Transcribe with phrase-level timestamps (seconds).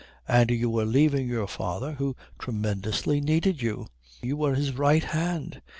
[0.27, 3.85] And you were leaving your father who tremendously needed you.
[4.23, 5.61] You were his right hand.